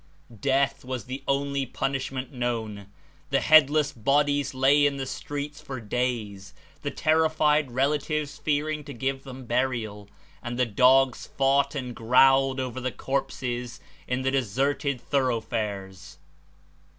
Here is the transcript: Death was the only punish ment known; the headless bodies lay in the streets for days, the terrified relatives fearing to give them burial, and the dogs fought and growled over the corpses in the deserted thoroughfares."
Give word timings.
Death 0.41 0.83
was 0.83 1.03
the 1.05 1.21
only 1.27 1.63
punish 1.63 2.11
ment 2.11 2.33
known; 2.33 2.87
the 3.29 3.39
headless 3.39 3.93
bodies 3.93 4.51
lay 4.55 4.83
in 4.87 4.97
the 4.97 5.05
streets 5.05 5.61
for 5.61 5.79
days, 5.79 6.55
the 6.81 6.89
terrified 6.89 7.69
relatives 7.69 8.39
fearing 8.39 8.83
to 8.85 8.93
give 8.93 9.23
them 9.23 9.45
burial, 9.45 10.09
and 10.41 10.57
the 10.57 10.65
dogs 10.65 11.27
fought 11.37 11.75
and 11.75 11.95
growled 11.95 12.59
over 12.59 12.81
the 12.81 12.91
corpses 12.91 13.79
in 14.07 14.23
the 14.23 14.31
deserted 14.31 14.99
thoroughfares." 14.99 16.17